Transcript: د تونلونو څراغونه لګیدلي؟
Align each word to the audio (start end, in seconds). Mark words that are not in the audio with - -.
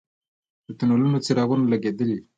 د 0.65 0.69
تونلونو 0.79 1.17
څراغونه 1.25 1.65
لګیدلي؟ 1.73 2.17